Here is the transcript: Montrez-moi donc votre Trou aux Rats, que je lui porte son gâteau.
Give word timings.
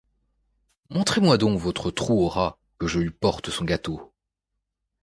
Montrez-moi 0.89 1.37
donc 1.37 1.59
votre 1.59 1.91
Trou 1.91 2.21
aux 2.25 2.27
Rats, 2.27 2.57
que 2.79 2.87
je 2.87 2.97
lui 2.97 3.11
porte 3.11 3.51
son 3.51 3.65
gâteau. 3.65 4.11